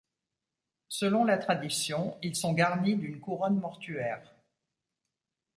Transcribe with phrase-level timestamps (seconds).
[0.89, 4.33] Selon la tradition, ils sont garnis d'une couronne mortuaire.